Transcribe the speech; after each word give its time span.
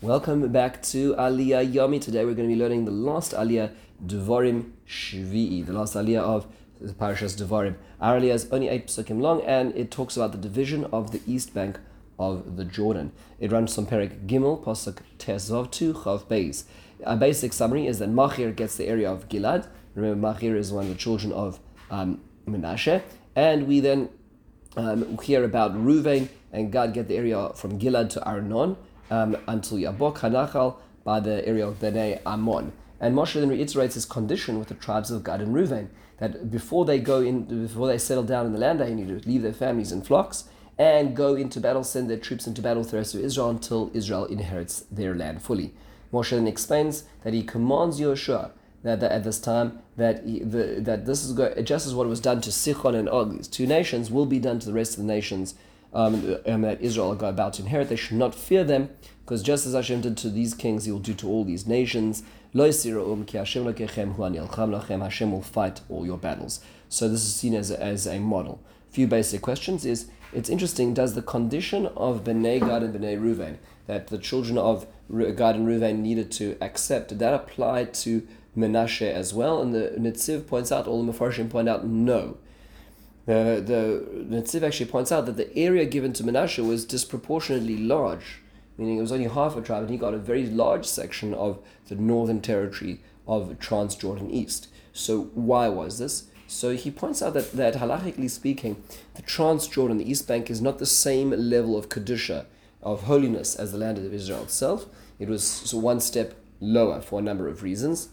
Welcome 0.00 0.52
back 0.52 0.80
to 0.94 1.16
Aliyah 1.16 1.72
Yomi. 1.72 2.00
Today 2.00 2.24
we're 2.24 2.34
going 2.34 2.48
to 2.48 2.54
be 2.54 2.60
learning 2.60 2.84
the 2.84 2.92
last 2.92 3.32
Aliyah, 3.32 3.72
Devarim 4.06 4.70
Shvi'i, 4.86 5.66
the 5.66 5.72
last 5.72 5.94
Aliyah 5.94 6.20
of 6.20 6.46
the 6.80 6.92
Parashas 6.92 7.36
Devarim. 7.36 7.74
Our 8.00 8.20
Aliyah 8.20 8.34
is 8.34 8.48
only 8.52 8.68
eight 8.68 8.86
psukim 8.86 9.20
long 9.20 9.42
and 9.42 9.74
it 9.74 9.90
talks 9.90 10.16
about 10.16 10.30
the 10.30 10.38
division 10.38 10.84
of 10.92 11.10
the 11.10 11.20
east 11.26 11.52
bank 11.52 11.80
of 12.16 12.56
the 12.56 12.64
Jordan. 12.64 13.10
It 13.40 13.50
runs 13.50 13.74
from 13.74 13.86
Perek 13.86 14.28
Gimel, 14.28 14.62
Pasuk 14.62 14.98
Tezov 15.18 15.72
to 15.72 15.92
Chav 15.92 16.26
Beis. 16.26 16.62
A 17.02 17.16
basic 17.16 17.52
summary 17.52 17.88
is 17.88 17.98
that 17.98 18.08
Machir 18.08 18.52
gets 18.52 18.76
the 18.76 18.86
area 18.86 19.10
of 19.10 19.28
Gilad. 19.28 19.66
Remember, 19.96 20.28
Machir 20.28 20.54
is 20.54 20.72
one 20.72 20.84
of 20.84 20.90
the 20.90 20.96
children 20.96 21.32
of 21.32 21.58
um, 21.90 22.20
Menashe. 22.46 23.02
And 23.34 23.66
we 23.66 23.80
then 23.80 24.10
um, 24.76 25.18
hear 25.18 25.42
about 25.42 25.74
Ruvain 25.74 26.28
and 26.52 26.70
Gad 26.70 26.94
get 26.94 27.08
the 27.08 27.16
area 27.16 27.50
from 27.56 27.80
Gilad 27.80 28.10
to 28.10 28.24
Arnon 28.24 28.76
um, 29.10 29.36
until 29.46 29.78
Yabok 29.78 30.18
Hanachal 30.18 30.76
by 31.04 31.20
the 31.20 31.46
area 31.46 31.66
of 31.66 31.80
Bnei 31.80 32.20
Ammon. 32.24 32.72
And 33.00 33.14
Moshe 33.14 33.34
then 33.34 33.48
reiterates 33.48 33.94
his 33.94 34.04
condition 34.04 34.58
with 34.58 34.68
the 34.68 34.74
tribes 34.74 35.10
of 35.10 35.24
Gad 35.24 35.40
and 35.40 35.54
Reuven 35.54 35.88
that 36.18 36.50
before 36.50 36.84
they 36.84 36.98
go 36.98 37.20
in, 37.20 37.44
before 37.44 37.86
they 37.86 37.98
settle 37.98 38.24
down 38.24 38.46
in 38.46 38.52
the 38.52 38.58
land, 38.58 38.80
they 38.80 38.94
need 38.94 39.08
to 39.08 39.28
leave 39.28 39.42
their 39.42 39.52
families 39.52 39.92
and 39.92 40.06
flocks 40.06 40.44
and 40.76 41.16
go 41.16 41.34
into 41.34 41.60
battle, 41.60 41.84
send 41.84 42.08
their 42.08 42.18
troops 42.18 42.46
into 42.46 42.62
battle 42.62 42.82
with 42.82 42.90
the 42.90 42.96
rest 42.96 43.14
of 43.14 43.20
Israel 43.20 43.50
until 43.50 43.90
Israel 43.94 44.24
inherits 44.26 44.80
their 44.90 45.14
land 45.14 45.42
fully. 45.42 45.74
Moshe 46.12 46.30
then 46.30 46.46
explains 46.46 47.04
that 47.22 47.34
he 47.34 47.42
commands 47.42 48.00
Yehoshua 48.00 48.52
that, 48.82 49.00
that, 49.00 49.10
at 49.10 49.24
this 49.24 49.40
time 49.40 49.80
that 49.96 50.24
he, 50.24 50.38
the, 50.38 50.80
that 50.80 51.04
this 51.04 51.24
is 51.24 51.32
go, 51.32 51.52
just 51.62 51.86
as 51.86 51.94
what 51.94 52.06
was 52.06 52.20
done 52.20 52.40
to 52.40 52.50
Sichon 52.50 52.94
and 52.94 53.08
Og, 53.08 53.36
these 53.36 53.48
two 53.48 53.66
nations, 53.66 54.10
will 54.10 54.26
be 54.26 54.38
done 54.38 54.58
to 54.60 54.66
the 54.66 54.72
rest 54.72 54.92
of 54.92 54.98
the 54.98 55.12
nations 55.12 55.54
um, 55.92 56.36
um, 56.46 56.62
that 56.62 56.80
Israel 56.80 57.12
are 57.12 57.28
about 57.28 57.54
to 57.54 57.62
inherit. 57.62 57.88
They 57.88 57.96
should 57.96 58.16
not 58.16 58.34
fear 58.34 58.64
them, 58.64 58.90
because 59.24 59.42
just 59.42 59.66
as 59.66 59.74
Hashem 59.74 60.00
did 60.02 60.16
to 60.18 60.30
these 60.30 60.54
kings, 60.54 60.84
He 60.84 60.92
will 60.92 60.98
do 60.98 61.14
to 61.14 61.28
all 61.28 61.44
these 61.44 61.66
nations. 61.66 62.22
Hashem 62.54 63.64
will 65.32 65.42
fight 65.42 65.80
all 65.88 66.06
your 66.06 66.18
battles. 66.18 66.60
So 66.88 67.08
this 67.08 67.22
is 67.22 67.34
seen 67.34 67.54
as 67.54 67.70
a, 67.70 67.82
as 67.82 68.06
a 68.06 68.18
model. 68.18 68.62
A 68.88 68.92
few 68.92 69.06
basic 69.06 69.42
questions 69.42 69.84
is 69.84 70.08
it's 70.32 70.48
interesting. 70.48 70.94
Does 70.94 71.14
the 71.14 71.22
condition 71.22 71.86
of 71.88 72.24
Bnei 72.24 72.60
Gad 72.60 72.82
and 72.82 72.94
Bnei 72.94 73.18
Ruvain 73.20 73.58
that 73.86 74.08
the 74.08 74.18
children 74.18 74.58
of 74.58 74.86
Gad 75.10 75.56
and 75.56 75.66
Ruvain 75.66 75.98
needed 75.98 76.30
to 76.32 76.56
accept 76.60 77.08
did 77.08 77.18
that 77.18 77.34
apply 77.34 77.84
to 77.84 78.26
Menashe 78.56 79.10
as 79.10 79.32
well? 79.32 79.60
And 79.62 79.74
the 79.74 79.94
Netziv 79.98 80.46
points 80.46 80.72
out, 80.72 80.86
all 80.86 81.04
the 81.04 81.12
Mefarshim 81.12 81.50
point 81.50 81.68
out, 81.68 81.86
no. 81.86 82.38
The, 83.28 83.62
the 83.62 84.34
Netziv 84.34 84.62
actually 84.62 84.86
points 84.86 85.12
out 85.12 85.26
that 85.26 85.36
the 85.36 85.54
area 85.54 85.84
given 85.84 86.14
to 86.14 86.24
Menashe 86.24 86.66
was 86.66 86.86
disproportionately 86.86 87.76
large, 87.76 88.40
meaning 88.78 88.96
it 88.96 89.02
was 89.02 89.12
only 89.12 89.28
half 89.28 89.54
a 89.54 89.60
tribe, 89.60 89.82
and 89.82 89.90
he 89.90 89.98
got 89.98 90.14
a 90.14 90.18
very 90.18 90.46
large 90.46 90.86
section 90.86 91.34
of 91.34 91.58
the 91.88 91.94
northern 91.94 92.40
territory 92.40 93.02
of 93.26 93.50
Transjordan 93.58 94.32
East. 94.32 94.68
So 94.94 95.24
why 95.34 95.68
was 95.68 95.98
this? 95.98 96.28
So 96.46 96.74
he 96.74 96.90
points 96.90 97.20
out 97.20 97.34
that, 97.34 97.52
that 97.52 97.74
halachically 97.74 98.30
speaking, 98.30 98.82
the 99.12 99.20
Transjordan, 99.20 99.98
the 99.98 100.10
East 100.10 100.26
Bank, 100.26 100.48
is 100.48 100.62
not 100.62 100.78
the 100.78 100.86
same 100.86 101.28
level 101.32 101.76
of 101.76 101.90
Kedusha, 101.90 102.46
of 102.82 103.02
holiness, 103.02 103.54
as 103.56 103.72
the 103.72 103.78
land 103.78 103.98
of 103.98 104.14
Israel 104.14 104.44
itself. 104.44 104.86
It 105.18 105.28
was 105.28 105.74
one 105.74 106.00
step 106.00 106.32
lower 106.60 107.02
for 107.02 107.18
a 107.18 107.22
number 107.22 107.46
of 107.46 107.62
reasons. 107.62 108.08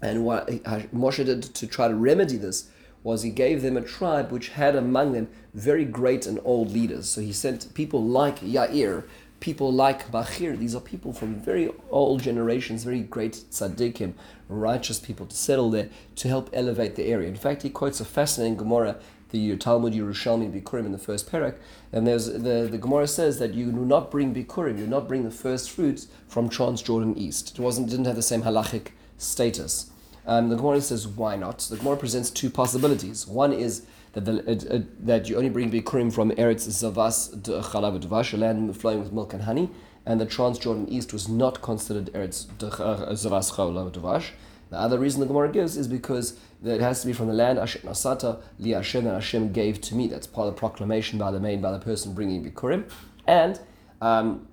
And 0.00 0.24
what 0.24 0.46
Moshe 0.94 1.24
did 1.24 1.42
to 1.42 1.66
try 1.66 1.88
to 1.88 1.96
remedy 1.96 2.36
this 2.36 2.70
was 3.06 3.22
he 3.22 3.30
gave 3.30 3.62
them 3.62 3.76
a 3.76 3.80
tribe 3.80 4.32
which 4.32 4.48
had 4.48 4.74
among 4.74 5.12
them 5.12 5.28
very 5.54 5.84
great 5.84 6.26
and 6.26 6.40
old 6.42 6.72
leaders. 6.72 7.08
So 7.08 7.20
he 7.20 7.32
sent 7.32 7.72
people 7.72 8.02
like 8.02 8.40
Yair, 8.40 9.04
people 9.38 9.72
like 9.72 10.12
Machir. 10.12 10.56
These 10.56 10.74
are 10.74 10.80
people 10.80 11.12
from 11.12 11.36
very 11.36 11.70
old 11.88 12.20
generations, 12.20 12.82
very 12.82 13.02
great 13.02 13.34
tzaddikim, 13.52 14.14
righteous 14.48 14.98
people 14.98 15.24
to 15.26 15.36
settle 15.36 15.70
there 15.70 15.88
to 16.16 16.26
help 16.26 16.50
elevate 16.52 16.96
the 16.96 17.04
area. 17.04 17.28
In 17.28 17.36
fact, 17.36 17.62
he 17.62 17.70
quotes 17.70 18.00
a 18.00 18.04
fascinating 18.04 18.56
Gemara, 18.56 18.96
the 19.30 19.56
Talmud 19.56 19.92
Yerushalmi 19.92 20.50
Bikurim 20.50 20.86
in 20.86 20.90
the 20.90 20.98
first 20.98 21.30
perek, 21.30 21.54
and 21.92 22.08
there's 22.08 22.26
the, 22.26 22.68
the 22.68 22.78
Gemara 22.78 23.06
says 23.06 23.38
that 23.38 23.54
you 23.54 23.70
do 23.70 23.84
not 23.84 24.10
bring 24.10 24.34
Bikurim, 24.34 24.78
you 24.78 24.84
do 24.84 24.90
not 24.90 25.06
bring 25.06 25.22
the 25.22 25.30
first 25.30 25.70
fruits 25.70 26.08
from 26.26 26.50
Transjordan 26.50 27.16
East. 27.16 27.56
It 27.56 27.62
wasn't 27.62 27.88
didn't 27.88 28.06
have 28.06 28.16
the 28.16 28.22
same 28.22 28.42
halachic 28.42 28.88
status. 29.16 29.92
Um, 30.26 30.48
the 30.48 30.56
Gemara 30.56 30.80
says, 30.80 31.06
why 31.06 31.36
not? 31.36 31.58
The 31.60 31.76
Gemara 31.76 31.96
presents 31.96 32.30
two 32.30 32.50
possibilities. 32.50 33.26
One 33.26 33.52
is 33.52 33.86
that, 34.12 34.24
the, 34.24 34.42
uh, 34.46 34.76
uh, 34.76 34.80
that 35.00 35.28
you 35.28 35.36
only 35.36 35.50
bring 35.50 35.70
Bikurim 35.70 36.12
from 36.12 36.32
Eretz 36.32 36.66
Zavas 36.66 37.40
Chalav 37.42 38.02
Dvash, 38.02 38.34
a 38.34 38.36
land 38.36 38.76
flowing 38.76 38.98
with 38.98 39.12
milk 39.12 39.32
and 39.32 39.42
honey, 39.42 39.70
and 40.04 40.20
the 40.20 40.26
Transjordan 40.26 40.88
East 40.88 41.12
was 41.12 41.28
not 41.28 41.62
considered 41.62 42.06
Eretz 42.12 42.46
uh, 42.62 43.12
Zavas 43.12 43.52
Chalav 43.52 43.92
Dvash. 43.92 44.30
The 44.70 44.76
other 44.76 44.98
reason 44.98 45.20
the 45.20 45.26
Gemara 45.26 45.48
gives 45.48 45.76
is 45.76 45.86
because 45.86 46.40
it 46.64 46.80
has 46.80 47.00
to 47.02 47.06
be 47.06 47.12
from 47.12 47.28
the 47.28 47.32
land 47.32 47.58
Asher 47.60 47.78
Nasata 47.80 48.40
Li 48.58 48.70
Hashem 48.70 49.04
that 49.04 49.14
Hashem 49.14 49.52
gave 49.52 49.80
to 49.82 49.94
me. 49.94 50.08
That's 50.08 50.26
part 50.26 50.48
of 50.48 50.54
the 50.54 50.58
proclamation 50.58 51.20
by 51.20 51.30
the 51.30 51.38
main 51.38 51.60
by 51.60 51.70
the 51.70 51.78
person 51.78 52.14
bringing 52.14 52.44
Bikurim, 52.44 52.90
and 53.28 53.60
um, 54.00 54.48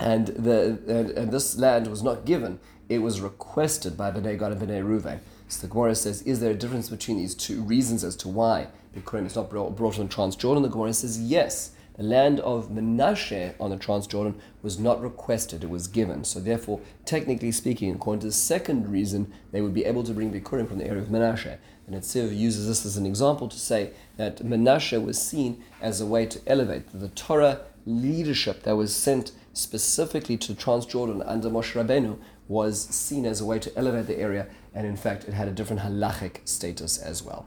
and 0.00 0.28
the 0.28 0.78
and, 0.86 1.10
and, 1.10 1.32
this 1.32 1.58
land 1.58 1.86
was 1.88 2.02
not 2.02 2.24
given 2.24 2.60
it 2.88 2.98
was 2.98 3.20
requested 3.20 3.96
by 3.96 4.10
Bnei 4.10 4.38
Gad 4.38 4.52
and 4.52 4.60
Bnei 4.60 4.82
Ruvain. 4.82 5.20
So 5.48 5.66
the 5.66 5.72
Gemara 5.72 5.94
says, 5.94 6.22
is 6.22 6.40
there 6.40 6.50
a 6.50 6.54
difference 6.54 6.88
between 6.88 7.18
these 7.18 7.34
two 7.34 7.62
reasons 7.62 8.04
as 8.04 8.16
to 8.16 8.28
why 8.28 8.68
the 8.92 9.00
Bikurim 9.00 9.26
is 9.26 9.36
not 9.36 9.50
brought, 9.50 9.76
brought 9.76 9.98
on 9.98 10.08
Transjordan? 10.08 10.62
The 10.62 10.68
Gemara 10.68 10.92
says, 10.92 11.20
yes. 11.20 11.72
The 11.98 12.04
land 12.04 12.38
of 12.40 12.68
Menashe 12.70 13.54
on 13.58 13.70
the 13.70 13.76
Transjordan 13.76 14.36
was 14.62 14.78
not 14.78 15.02
requested, 15.02 15.64
it 15.64 15.70
was 15.70 15.88
given. 15.88 16.22
So 16.22 16.38
therefore, 16.38 16.80
technically 17.04 17.50
speaking, 17.50 17.92
according 17.92 18.20
to 18.20 18.28
the 18.28 18.32
second 18.32 18.88
reason, 18.88 19.32
they 19.50 19.60
would 19.60 19.74
be 19.74 19.84
able 19.84 20.04
to 20.04 20.12
bring 20.12 20.32
Bikurim 20.32 20.68
from 20.68 20.78
the 20.78 20.86
area 20.86 21.02
of 21.02 21.08
Menashe. 21.08 21.58
And 21.88 21.96
Netziv 21.96 22.36
uses 22.36 22.68
this 22.68 22.86
as 22.86 22.96
an 22.96 23.04
example 23.04 23.48
to 23.48 23.58
say 23.58 23.90
that 24.16 24.38
Menashe 24.38 25.04
was 25.04 25.20
seen 25.20 25.64
as 25.80 26.00
a 26.00 26.06
way 26.06 26.24
to 26.26 26.40
elevate 26.46 26.84
the 26.92 27.08
Torah 27.08 27.62
leadership 27.84 28.62
that 28.62 28.76
was 28.76 28.94
sent 28.94 29.32
specifically 29.52 30.36
to 30.36 30.54
Transjordan 30.54 31.24
under 31.26 31.50
Moshe 31.50 31.72
Rabbeinu 31.72 32.16
was 32.46 32.80
seen 32.80 33.26
as 33.26 33.40
a 33.40 33.44
way 33.44 33.58
to 33.58 33.76
elevate 33.76 34.06
the 34.06 34.18
area, 34.18 34.46
and 34.72 34.86
in 34.86 34.96
fact, 34.96 35.24
it 35.24 35.34
had 35.34 35.48
a 35.48 35.52
different 35.52 35.82
halachic 35.82 36.46
status 36.46 36.96
as 36.96 37.24
well. 37.24 37.46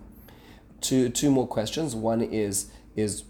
Two, 0.81 1.07
two 1.07 1.31
more 1.31 1.47
questions. 1.47 1.95
One 1.95 2.21
is, 2.21 2.69
is 2.97 3.23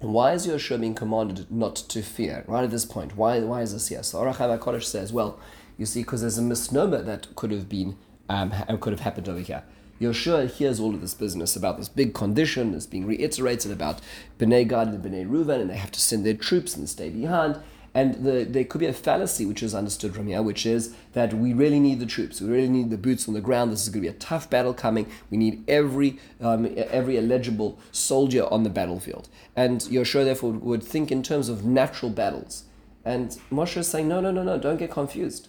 why 0.00 0.32
is 0.32 0.46
Yehoshua 0.46 0.80
being 0.80 0.94
commanded 0.94 1.50
not 1.50 1.76
to 1.76 2.02
fear 2.02 2.44
right 2.46 2.64
at 2.64 2.70
this 2.70 2.84
point? 2.84 3.16
Why, 3.16 3.40
why 3.40 3.62
is 3.62 3.72
this 3.72 3.88
here? 3.88 4.02
So 4.02 4.18
HaChaim 4.18 4.58
HaKodesh 4.58 4.84
says, 4.84 5.12
well, 5.12 5.38
you 5.76 5.86
see, 5.86 6.02
because 6.02 6.20
there's 6.20 6.38
a 6.38 6.42
misnomer 6.42 7.02
that 7.02 7.34
could 7.36 7.50
have 7.50 7.68
been 7.68 7.96
um, 8.28 8.52
could 8.80 8.92
have 8.92 9.00
happened 9.00 9.28
over 9.28 9.40
here. 9.40 9.62
Yehoshua 10.00 10.50
hears 10.50 10.78
all 10.78 10.94
of 10.94 11.00
this 11.00 11.14
business 11.14 11.56
about 11.56 11.76
this 11.78 11.88
big 11.88 12.14
condition 12.14 12.72
that's 12.72 12.86
being 12.86 13.06
reiterated 13.06 13.72
about 13.72 14.00
Bnei 14.38 14.68
Gad 14.68 14.88
and 14.88 15.02
Bnei 15.02 15.28
Reuven, 15.28 15.60
and 15.60 15.70
they 15.70 15.76
have 15.76 15.90
to 15.92 16.00
send 16.00 16.24
their 16.24 16.34
troops 16.34 16.76
and 16.76 16.88
stay 16.88 17.08
behind. 17.08 17.58
And 17.98 18.14
the, 18.24 18.44
there 18.44 18.62
could 18.62 18.78
be 18.78 18.86
a 18.86 18.92
fallacy 18.92 19.44
which 19.44 19.60
is 19.60 19.74
understood 19.74 20.14
from 20.14 20.28
here, 20.28 20.40
which 20.40 20.64
is 20.64 20.94
that 21.14 21.34
we 21.34 21.52
really 21.52 21.80
need 21.80 21.98
the 21.98 22.06
troops. 22.06 22.40
We 22.40 22.48
really 22.48 22.68
need 22.68 22.90
the 22.90 22.96
boots 22.96 23.26
on 23.26 23.34
the 23.34 23.40
ground. 23.40 23.72
This 23.72 23.82
is 23.82 23.88
going 23.88 24.04
to 24.04 24.08
be 24.08 24.16
a 24.16 24.20
tough 24.20 24.48
battle 24.48 24.72
coming. 24.72 25.10
We 25.30 25.36
need 25.36 25.64
every 25.66 26.20
um, 26.40 26.72
every 26.76 27.18
eligible 27.18 27.76
soldier 27.90 28.44
on 28.54 28.62
the 28.62 28.70
battlefield. 28.70 29.28
And 29.56 29.80
Yehoshua 29.80 30.24
therefore 30.24 30.52
would 30.52 30.84
think 30.84 31.10
in 31.10 31.24
terms 31.24 31.48
of 31.48 31.64
natural 31.64 32.12
battles. 32.12 32.66
And 33.04 33.36
Moshe 33.50 33.76
is 33.76 33.88
saying, 33.88 34.06
no, 34.06 34.20
no, 34.20 34.30
no, 34.30 34.44
no, 34.44 34.58
don't 34.58 34.76
get 34.76 34.92
confused. 34.92 35.48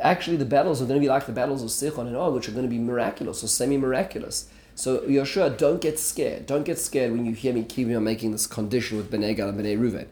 Actually, 0.00 0.38
the 0.38 0.44
battles 0.56 0.82
are 0.82 0.86
going 0.86 1.00
to 1.00 1.04
be 1.04 1.12
like 1.16 1.26
the 1.26 1.38
battles 1.40 1.62
of 1.62 1.68
Sichon 1.68 2.08
and 2.08 2.16
Og, 2.16 2.34
which 2.34 2.48
are 2.48 2.56
going 2.58 2.68
to 2.70 2.76
be 2.76 2.80
miraculous 2.80 3.44
or 3.44 3.46
semi-miraculous. 3.46 4.50
So 4.74 4.98
Yehoshua, 5.02 5.56
don't 5.56 5.80
get 5.80 6.00
scared. 6.00 6.46
Don't 6.46 6.64
get 6.64 6.80
scared 6.80 7.12
when 7.12 7.26
you 7.26 7.32
hear 7.32 7.54
me 7.54 7.62
keep 7.62 7.86
on 7.94 8.02
making 8.02 8.32
this 8.32 8.48
condition 8.48 8.96
with 8.96 9.08
Bnei 9.08 9.36
Gad 9.36 9.50
and 9.50 9.60
Bnei 9.60 9.78
Reuven. 9.78 10.08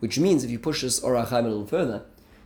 Which 0.00 0.18
means, 0.18 0.44
if 0.44 0.50
you 0.50 0.58
push 0.58 0.82
this 0.82 1.02
Ohr 1.02 1.14
HaChaim 1.14 1.44
a 1.44 1.48
little 1.48 1.66
further, 1.66 2.02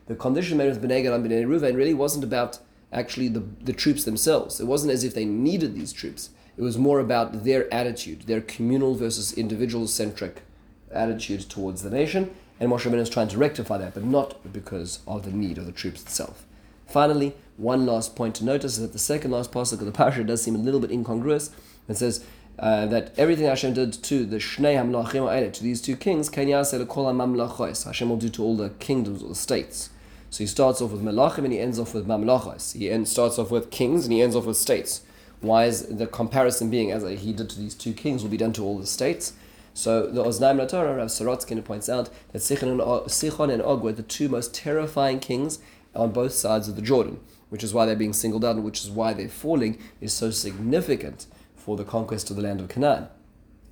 the 0.07 0.15
condition 0.15 0.59
made 0.59 0.69
with 0.69 0.81
Gad 0.81 1.07
and 1.07 1.25
Reuven 1.25 1.77
really 1.77 1.95
wasn't 1.95 2.25
about 2.25 2.59
actually 2.93 3.29
the, 3.29 3.45
the 3.63 3.73
troops 3.73 4.05
themselves. 4.05 4.61
It 4.61 4.67
wasn't 4.67 4.93
as 4.93 5.05
if 5.05 5.15
they 5.15 5.25
needed 5.25 5.75
these 5.75 5.93
troops. 5.93 6.31
It 6.57 6.63
was 6.63 6.77
more 6.77 7.01
about 7.01 7.45
their 7.45 7.73
attitude, 7.73 8.23
their 8.23 8.41
communal 8.41 8.95
versus 8.95 9.33
individual 9.33 9.87
centric 9.87 10.43
attitude 10.91 11.49
towards 11.49 11.83
the 11.83 11.91
nation. 11.91 12.35
And 12.61 12.71
Moshe 12.71 12.81
Rabbeinu 12.89 13.01
is 13.01 13.09
trying 13.09 13.29
to 13.29 13.39
rectify 13.39 13.79
that, 13.79 13.95
but 13.95 14.05
not 14.05 14.53
because 14.53 15.01
of 15.07 15.25
the 15.25 15.33
need 15.33 15.59
of 15.59 15.67
the 15.67 15.73
troops 15.73 16.03
itself. 16.03 16.45
Finally, 16.87 17.35
one 17.57 17.87
last 17.87 18.15
point 18.15 18.35
to 18.37 18.45
notice 18.45 18.75
is 18.75 18.81
that 18.81 18.93
the 18.93 18.99
second 18.99 19.31
last 19.31 19.51
pasuk 19.51 19.81
of 19.81 19.87
the 19.87 19.93
parasha 19.93 20.25
does 20.25 20.43
seem 20.43 20.55
a 20.55 20.59
little 20.59 20.81
bit 20.81 20.91
incongruous. 20.91 21.51
It 21.89 21.97
says, 21.97 22.25
uh, 22.63 22.87
that 22.87 23.13
everything 23.19 23.47
Hashem 23.47 23.75
did 23.75 23.93
to 24.05 24.25
the 24.25 24.37
Shnei 24.37 24.77
Hamlachim 24.77 25.53
to 25.53 25.63
these 25.65 25.83
two 25.83 25.97
kings, 25.97 26.29
ken 26.29 26.47
ya'aseh, 26.47 27.85
Hashem 27.85 28.09
will 28.09 28.17
do 28.17 28.29
to 28.29 28.45
all 28.45 28.57
the 28.57 28.71
kingdoms 28.71 29.21
or 29.21 29.31
the 29.31 29.35
states. 29.35 29.91
So 30.31 30.39
he 30.39 30.47
starts 30.47 30.81
off 30.81 30.93
with 30.93 31.03
Melachim 31.03 31.39
and 31.39 31.53
he 31.53 31.59
ends 31.59 31.81
off 31.81 31.93
with 31.93 32.07
Mamlachos. 32.07 32.79
He 32.79 32.89
ends, 32.89 33.11
starts 33.11 33.37
off 33.37 33.51
with 33.51 33.73
kings 33.73 34.05
and 34.05 34.13
he 34.13 34.23
ends 34.23 34.37
off 34.37 34.47
with 34.47 34.57
states. 34.57 35.03
Why 35.41 35.65
is 35.65 35.87
the 35.89 36.07
comparison 36.07 36.71
being 36.71 36.93
as 36.93 37.03
he 37.21 37.33
did 37.33 37.51
to 37.51 37.59
these 37.59 37.75
two 37.75 37.93
kings 37.93 38.23
will 38.23 38.31
be 38.31 38.37
done 38.37 38.53
to 38.53 38.65
all 38.65 38.79
the 38.79 38.87
states? 38.87 39.33
So 39.75 40.07
the 40.07 40.23
Oznaim 40.23 40.67
Torah, 40.69 40.95
Rav 40.95 41.09
Sorotskin 41.09 41.65
points 41.65 41.89
out 41.89 42.11
that 42.31 42.49
and, 42.49 42.81
Sichon 42.81 43.53
and 43.53 43.63
Og 43.63 43.83
were 43.83 43.93
the 43.93 44.05
two 44.05 44.29
most 44.29 44.55
terrifying 44.55 45.19
kings 45.19 45.59
on 45.97 46.13
both 46.13 46.33
sides 46.33 46.69
of 46.69 46.77
the 46.77 46.83
Jordan, 46.83 47.19
which 47.51 47.65
is 47.65 47.75
why 47.75 47.87
they're 47.87 47.97
being 47.97 48.13
singled 48.13 48.45
out 48.45 48.55
and 48.55 48.65
which 48.65 48.83
is 48.83 48.91
why 48.91 49.13
their 49.13 49.29
falling 49.29 49.79
is 50.01 50.13
so 50.13 50.31
significant 50.31 51.27
for 51.65 51.77
the 51.77 51.85
conquest 51.85 52.31
of 52.31 52.37
the 52.37 52.43
land 52.43 52.61
of 52.61 52.69
Canaan. 52.69 53.07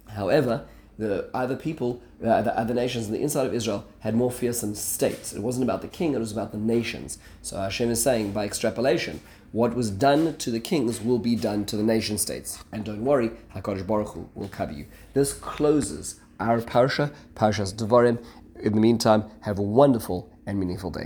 However, 0.09 0.67
the 0.97 1.31
other 1.35 1.57
people, 1.57 2.03
uh, 2.25 2.43
the 2.43 2.57
other 2.57 2.75
nations 2.75 3.07
in 3.07 3.13
the 3.13 3.23
inside 3.23 3.47
of 3.47 3.55
Israel 3.55 3.87
had 4.01 4.15
more 4.15 4.31
fearsome 4.31 4.75
states. 4.75 5.33
It 5.33 5.41
wasn't 5.41 5.65
about 5.65 5.83
the 5.83 5.89
king, 5.89 6.15
it 6.15 6.19
was 6.19 6.31
about 6.31 6.53
the 6.53 6.59
nations. 6.59 7.19
So 7.43 7.57
Hashem 7.57 7.91
is 7.91 8.03
saying, 8.03 8.33
by 8.33 8.45
extrapolation, 8.45 9.21
what 9.53 9.75
was 9.75 9.91
done 9.91 10.37
to 10.37 10.51
the 10.51 10.61
kings 10.61 11.01
will 11.01 11.19
be 11.19 11.35
done 11.35 11.65
to 11.67 11.77
the 11.77 11.83
nation 11.83 12.19
states. 12.19 12.63
And 12.71 12.85
don't 12.85 13.05
worry, 13.05 13.31
HaKadosh 13.57 13.87
Baruch 13.87 14.09
Hu 14.09 14.29
will 14.35 14.49
cover 14.49 14.73
you. 14.73 14.87
This 15.15 15.33
closes 15.33 16.21
our 16.39 16.61
parsha, 16.61 17.13
Parshas 17.35 17.75
Devarim. 17.75 18.23
In 18.61 18.75
the 18.75 18.81
meantime, 18.81 19.25
have 19.41 19.59
a 19.59 19.63
wonderful 19.63 20.31
and 20.47 20.61
meaningful 20.61 20.91
day. 20.91 20.99